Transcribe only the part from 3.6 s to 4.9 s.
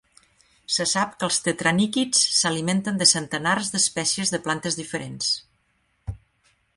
d'espècies de plantes